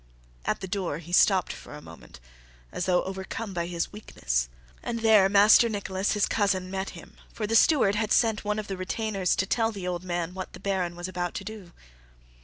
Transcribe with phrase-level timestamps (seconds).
[0.45, 2.19] At the door he stopped for a moment
[2.71, 4.49] as though overcome by his weakness,
[4.81, 8.65] and there Master Nicholas, his cousin, met him; for the steward had sent one of
[8.67, 11.71] the retainers to tell the old man what the Baron was about to do.